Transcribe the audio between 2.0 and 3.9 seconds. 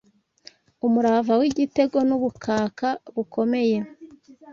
N'ubukaka bukomeye